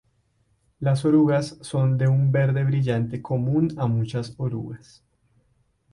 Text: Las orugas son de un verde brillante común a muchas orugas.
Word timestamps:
Las 0.79 1.05
orugas 1.05 1.59
son 1.61 1.95
de 1.99 2.07
un 2.07 2.31
verde 2.31 2.63
brillante 2.63 3.21
común 3.21 3.75
a 3.77 3.85
muchas 3.85 4.33
orugas. 4.37 5.03